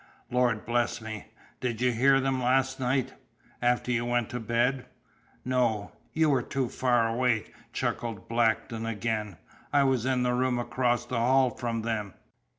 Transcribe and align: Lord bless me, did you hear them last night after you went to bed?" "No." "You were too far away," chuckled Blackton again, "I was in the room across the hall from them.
Lord 0.31 0.65
bless 0.65 0.99
me, 0.99 1.27
did 1.59 1.79
you 1.79 1.91
hear 1.91 2.19
them 2.19 2.41
last 2.41 2.79
night 2.79 3.13
after 3.61 3.91
you 3.91 4.03
went 4.03 4.31
to 4.31 4.39
bed?" 4.39 4.87
"No." 5.45 5.91
"You 6.11 6.31
were 6.31 6.41
too 6.41 6.69
far 6.69 7.07
away," 7.07 7.51
chuckled 7.71 8.27
Blackton 8.27 8.87
again, 8.87 9.37
"I 9.71 9.83
was 9.83 10.07
in 10.07 10.23
the 10.23 10.33
room 10.33 10.57
across 10.57 11.05
the 11.05 11.19
hall 11.19 11.51
from 11.51 11.83
them. 11.83 12.15